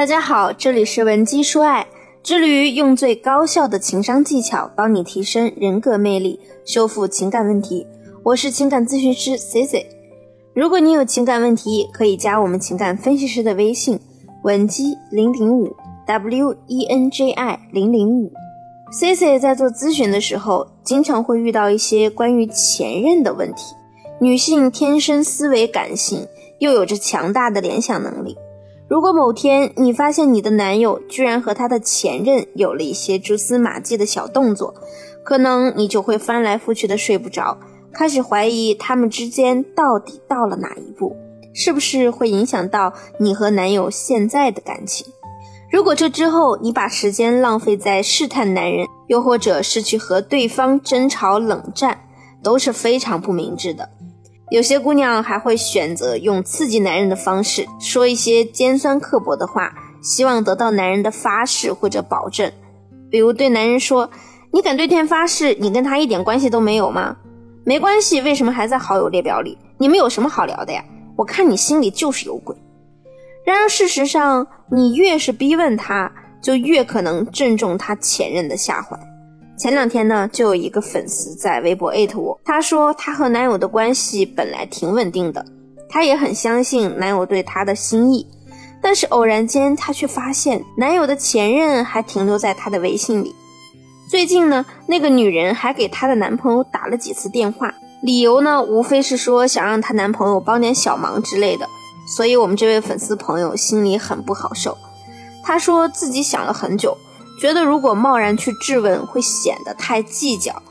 [0.00, 1.86] 大家好，这里是文姬说爱，
[2.22, 7.86] 致力于用最高效的情商技巧帮你提升人格魅力，修复情感问题。
[8.22, 9.86] 我是情感咨询师 C C。
[10.54, 14.00] 如果你有情感问题，可以加我们情感分析师的微信
[14.42, 15.76] 文姬零零五
[16.06, 18.32] W E N J I 零零五。
[18.90, 23.74] C C 在做咨询的时候，经常会遇到一些关于前任的问题。
[24.18, 26.26] 女性天生思维感性，
[26.58, 28.34] 又有着强大的联想能力。
[28.90, 34.74] 如果某天你发现你的男友居然和他的前任有了一些蛛丝马迹的小动作，
[35.22, 37.56] 可能你就会翻来覆去的睡不着，
[37.92, 41.14] 开始怀疑他们之间到底到了哪一步，
[41.54, 45.06] 是不是会影响到你和男友现在的感情？
[45.70, 51.96] 如果这之后你把时间浪费在试探男人，又或者是去和对方争吵冷战，
[52.42, 53.88] 都是非常不明智的。
[54.50, 62.50] 有些姑娘还会选择用刺激男人的方式，说一些尖酸刻薄的话，希望得到男人的发誓或者保证。
[63.08, 64.10] 比如对男人说
[64.52, 67.16] ：“你敢对天发誓，你跟他一点关系都没有吗？
[67.64, 69.56] 没关系，为什么还在好友列表里？
[69.78, 70.84] 你们有什么好聊的呀？
[71.16, 72.56] 我看你心里就是有鬼。”
[73.46, 76.10] 然而事实上，你越是逼问他，
[76.42, 78.98] 就越可能正中他前任的下怀。
[79.60, 85.44] 前两天呢，就有一个粉丝在微博艾特我，她说她和男友的关系本来挺稳定的，
[85.86, 88.26] 她也很相信男友对她的心意，
[88.80, 93.34] 但是偶然间她却发现男友的前任还停留在她的微信里。
[94.08, 101.68] 最近呢，那个女人还给她的男朋友打了几次电话，理由呢无非是说想让她男朋友帮点小忙之类的，
[102.06, 104.78] 所以我们这位粉丝朋友心里很不好受，
[105.42, 106.96] 她说自己想了很久。
[107.40, 110.62] 觉得如果贸然去质问会显得太计较，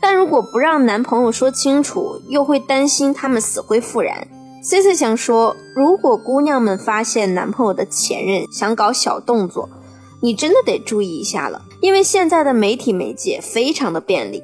[0.00, 4.26] 但如果不让男朋友说清楚，又会担心他们死灰复燃。
[4.62, 9.68] C C 想说，如果姑娘们发现男朋友的前任想搞小动作，
[10.22, 14.42] 你真的得注意一下了，因为现在的媒体媒介非常的便利，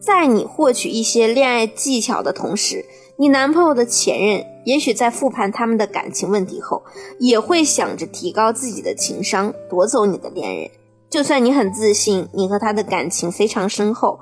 [0.00, 2.86] 在你获取一些恋爱技巧的同时，
[3.18, 6.82] 你男朋友的前任也许在复盘他们的感情问题后，
[7.18, 10.70] 也会想着提高自己的情商，夺走你的恋人。
[11.10, 14.20] 就算你很自信，你和他的感情非常深厚，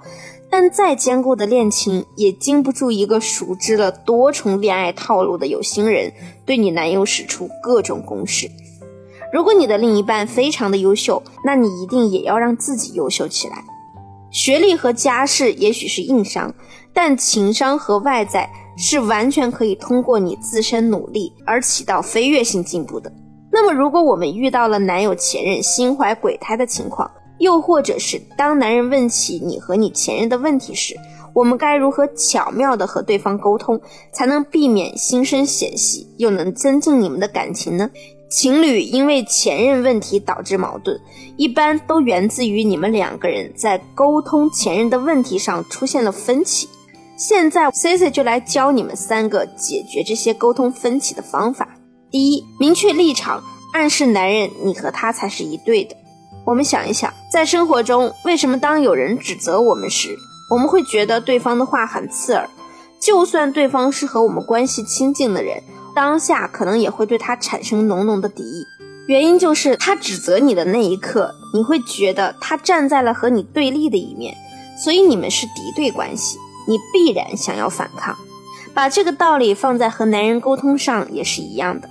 [0.48, 6.10] 但再坚固的恋情也经不住一个熟知了多重恋爱套路的有心人
[6.46, 8.50] 对你男友使出各种攻势。
[9.30, 13.62] 如果你的另一半非常的优秀，那你一定也要让自己优秀起来。
[14.30, 16.54] 学历和家世也许是硬伤，
[16.94, 23.12] 但情商和外在是完全可以通过你自身努力而起到飞跃性进步的。
[23.60, 30.94] 那么，如果我们遇到了男友前任心怀鬼胎的情况，又或者是当男人问起你和你前任的问题时，
[31.34, 33.80] 我们该如何巧妙的和对方沟通，
[34.12, 37.90] 才能避免心生嫌隙，又能增进你们的感情呢？
[38.30, 40.96] 情侣因为前任问题导致矛盾，
[41.36, 46.68] 一般都源自于你们两个人在沟通前任的问题上出现了分歧。
[47.16, 51.68] 现在 C C 就来教你们三个解决这些沟通分歧的方法。
[52.10, 53.42] 第一，明确立场，
[53.74, 55.94] 暗示男人你和他才是一对的。
[56.46, 60.16] 我们想一想，在生活中，为什么当有人指责我们时，
[60.50, 62.48] 我们会觉得对方的话很刺耳？
[62.98, 65.62] 就算对方是和我们关系亲近的人，
[65.94, 68.64] 当下可能也会对他产生浓浓的敌意。
[69.06, 74.34] 原因就是他指责你的那一刻，你会觉得他站在了和你对立的一面，
[74.82, 78.16] 所以你们是敌对关系，你必然想要反抗。
[78.74, 81.90] 把这个道理放在和男人沟通上也是一样的。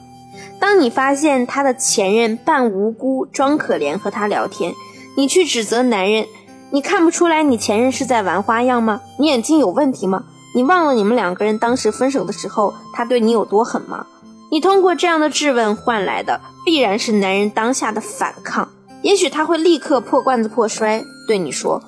[0.60, 4.74] 当你发现他的前任扮无辜、装可怜和他聊天，
[5.16, 6.26] 你去指责男人，
[6.72, 9.02] 你看不出来你前任是在玩花样吗？
[9.20, 10.24] 你眼睛有问题吗？
[10.56, 14.08] 你忘了你们两个人当时分手的时候，他对你有多狠吗？
[14.50, 18.70] 你通过这样的质问换来的必然是男人当下的反抗，
[19.02, 21.84] 也许他会立刻破罐子破摔，对你说，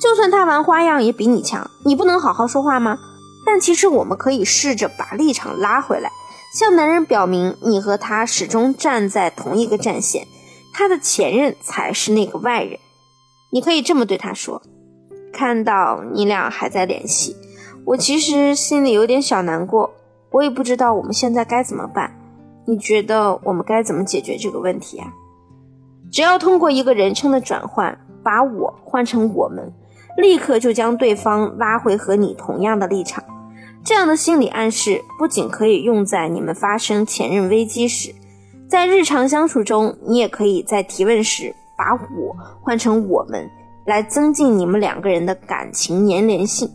[0.00, 2.98] 就算他玩花样也比你强，你不能好好说话吗？
[3.44, 6.10] 但其实我们可以试着把立场拉回来。
[6.52, 10.26] 向男人表明，你和他始终站在同一个战线，
[10.74, 12.78] 他的前任才是那个外人。
[13.50, 14.60] 你可以这么对他说
[15.32, 17.34] ：“看到你俩还在联系，
[17.86, 19.94] 我其实心里有点小难过。
[20.30, 22.14] 我也不知道我们现在该怎么办。
[22.66, 25.10] 你觉得我们该怎么解决这个问题啊？”
[26.12, 29.72] 只要通过一个人称的转换，把我换成我们，
[30.18, 33.24] 立刻就将对方拉回和你同样的立场。
[33.84, 38.14] 这样的心理暗示不仅可以用在你们发生前任危机时，
[38.68, 43.50] 在日常相处中，你也可以在提问时把我换成我们，
[43.84, 46.70] 来增进你们两个人的感情粘连性。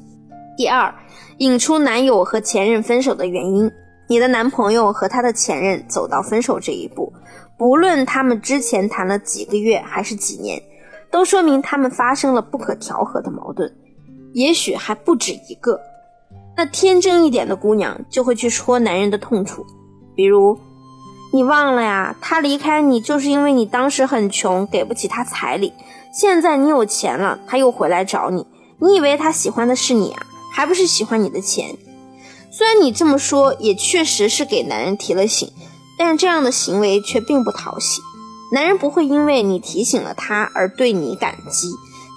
[0.57, 0.93] 第二，
[1.37, 3.71] 引出男友和前任分手的原因。
[4.09, 7.11] 你的男朋友和他的前任走到分手这一步，
[7.57, 10.61] 不论他们之前谈了几个月还是几年，
[11.09, 13.69] 都说明他们发生了不可调和的矛盾，
[14.33, 15.79] 也许还不止一个。
[16.57, 19.63] 那天真一点的姑娘就会去戳男人的痛处，
[20.15, 20.57] 比如，
[21.31, 22.15] 你忘了呀？
[22.19, 25.71] 他离开你就是因为你当时很穷，给不起他彩礼。
[26.11, 28.47] 现在你有钱了，他又回来找你，
[28.79, 30.25] 你以为他喜欢的是你啊？
[30.51, 31.77] 还不是喜欢你的钱？
[32.49, 35.51] 虽然你这么说，也确实是给男人提了醒，
[35.99, 38.01] 但这样的行为却并不讨喜。
[38.51, 41.67] 男人不会因为你提醒了他而对你感激，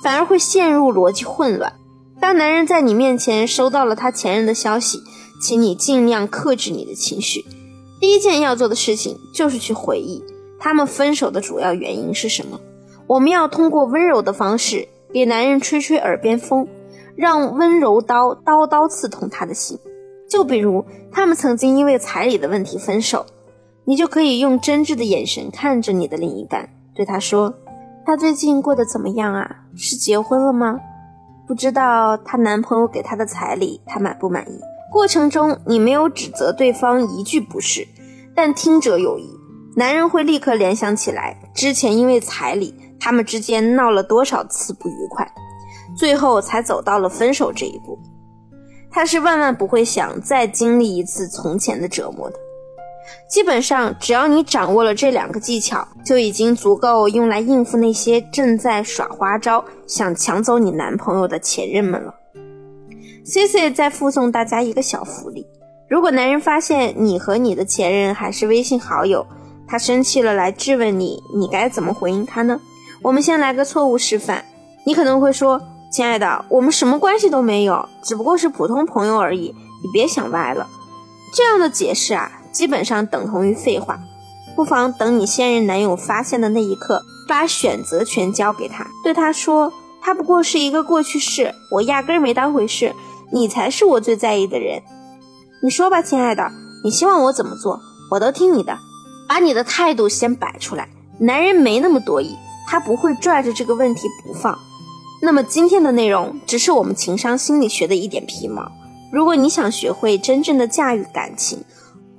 [0.03, 1.75] 反而会陷入逻辑混乱。
[2.21, 5.03] 当男人在你面前收到了他前任的消息，
[5.41, 7.45] 请你尽量克制你的情绪。
[7.99, 10.23] 第一件要做的事情就是去回忆
[10.59, 12.61] 他们分手的主要原因是什么。
[13.07, 16.69] 我们要通过温柔的方式给男人吹吹耳边风，
[17.17, 19.79] 让温柔刀刀刀刺痛他的心。
[20.29, 23.27] 就比如他们曾经因为彩礼的问题分手，
[23.85, 27.53] 你就可以用真挚的眼神看着你的另一半，对他说
[28.07, 29.65] ：“他最近过得怎么样啊？
[29.75, 30.79] 是结婚了吗？”
[31.51, 34.61] 不知道她男朋友给她的彩礼，她满不满意？
[34.89, 37.85] 过程中你没有指责对方一句不是，
[38.37, 39.29] 但听者有意，
[39.75, 45.29] 男人会立刻联想起来之前因为彩礼，他们之间闹了多少次不愉快，
[45.97, 47.99] 最后才走到了分手这一步。
[48.89, 52.37] 他是万万不会想再经历一次从前的折磨的。
[53.29, 62.15] 基本上，只要你掌握了这两个技巧，就已经足够用来应付那些正在耍花招、想抢走你男朋友的前任们了。
[63.25, 65.47] C C 再附送大家一个小福利：
[65.89, 69.25] 如果男人发现你和你的前任还是微信好友，
[69.69, 72.61] 他生气了来质问你，你该怎么回应他呢？
[73.03, 74.45] 我们先来个错误示范。
[74.85, 75.61] 你可能会说
[75.93, 80.67] ：“亲爱的，我们什么关系都没有，只不过是普通朋友而已，你别想歪了。”
[81.33, 82.40] 这样的解释啊。
[82.53, 84.01] 基本上等同于废话，
[84.57, 92.95] 不妨等你现任男友发现的那一刻，把选择权交给他，对他说：“他不过是一个过去式，我压根没当回事，
[93.33, 94.83] 你才是我最在意的人。”
[95.63, 96.51] 你说吧，亲爱的，
[96.83, 97.81] 你希望我怎么做，
[98.11, 98.79] 我都听你的。
[99.29, 100.89] 把你的态度先摆出来，
[101.21, 102.37] 男人没那么多疑，
[102.67, 104.59] 他不会拽着这个问题不放。
[105.23, 108.73] 那么今天的内容只是我们情商心理学的一点皮毛，
[109.13, 111.63] 如果你想学会真正的驾驭感情。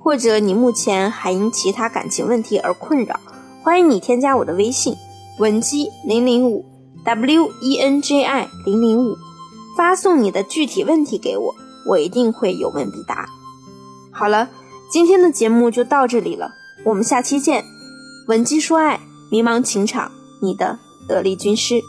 [0.02, 3.20] 或者你目前还因其他感情问题而困扰，
[3.62, 4.96] 欢迎你添加我的微信
[5.38, 6.64] 文姬零零五
[7.04, 9.16] w e n j i 零零五，
[9.76, 11.54] 发送你的具体问题给我，
[11.86, 13.26] 我一定会有问必答。
[14.10, 14.50] 好了，
[14.90, 16.50] 今天的节目就到这里了，
[16.84, 17.64] 我们下期见。
[18.26, 19.00] 文姬说爱，
[19.30, 20.10] 迷茫情场，
[20.40, 20.78] 你的
[21.08, 21.80] 得力军师。